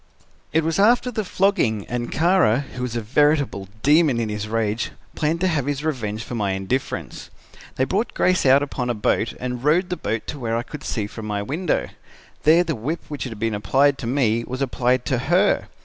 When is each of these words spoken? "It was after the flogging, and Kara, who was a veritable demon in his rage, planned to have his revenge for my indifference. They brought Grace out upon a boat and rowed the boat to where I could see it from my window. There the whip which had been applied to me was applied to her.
"It 0.51 0.63
was 0.63 0.79
after 0.79 1.11
the 1.11 1.23
flogging, 1.23 1.85
and 1.85 2.11
Kara, 2.11 2.61
who 2.73 2.81
was 2.81 2.95
a 2.95 3.01
veritable 3.01 3.67
demon 3.83 4.19
in 4.19 4.29
his 4.29 4.47
rage, 4.47 4.89
planned 5.13 5.41
to 5.41 5.47
have 5.47 5.67
his 5.67 5.83
revenge 5.83 6.23
for 6.23 6.33
my 6.33 6.53
indifference. 6.53 7.29
They 7.75 7.83
brought 7.83 8.15
Grace 8.15 8.43
out 8.43 8.63
upon 8.63 8.89
a 8.89 8.95
boat 8.95 9.35
and 9.39 9.63
rowed 9.63 9.91
the 9.91 9.97
boat 9.97 10.25
to 10.25 10.39
where 10.39 10.57
I 10.57 10.63
could 10.63 10.83
see 10.83 11.03
it 11.03 11.11
from 11.11 11.27
my 11.27 11.43
window. 11.43 11.89
There 12.45 12.63
the 12.63 12.73
whip 12.73 13.01
which 13.11 13.25
had 13.25 13.37
been 13.37 13.53
applied 13.53 13.99
to 13.99 14.07
me 14.07 14.43
was 14.43 14.63
applied 14.63 15.05
to 15.05 15.19
her. 15.19 15.67